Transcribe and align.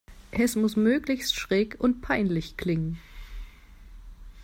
Es 0.31 0.55
muss 0.55 0.77
möglichst 0.77 1.35
schräg 1.35 1.79
und 1.79 2.01
peinlich 2.01 2.57
klingen. 2.57 2.97